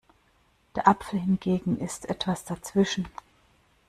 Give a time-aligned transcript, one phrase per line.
[0.75, 3.07] Der Apfel hingegen ist etwas dazwischen.